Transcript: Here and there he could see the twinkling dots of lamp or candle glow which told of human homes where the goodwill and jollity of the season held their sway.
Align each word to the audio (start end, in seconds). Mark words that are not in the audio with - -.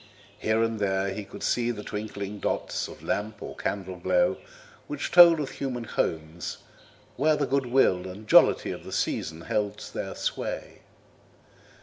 Here 0.39 0.63
and 0.63 0.79
there 0.79 1.13
he 1.13 1.23
could 1.23 1.43
see 1.43 1.69
the 1.69 1.83
twinkling 1.83 2.39
dots 2.39 2.87
of 2.87 3.03
lamp 3.03 3.39
or 3.39 3.55
candle 3.55 3.97
glow 3.97 4.37
which 4.87 5.11
told 5.11 5.39
of 5.39 5.51
human 5.51 5.83
homes 5.83 6.57
where 7.17 7.35
the 7.35 7.45
goodwill 7.45 8.07
and 8.07 8.27
jollity 8.27 8.71
of 8.71 8.83
the 8.83 8.91
season 8.91 9.41
held 9.41 9.77
their 9.93 10.15
sway. 10.15 10.79